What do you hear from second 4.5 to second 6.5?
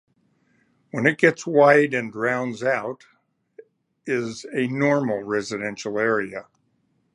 a normal residential area.